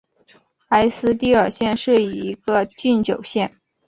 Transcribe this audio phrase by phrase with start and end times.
[0.69, 3.51] 埃斯蒂尔县是一个禁酒县。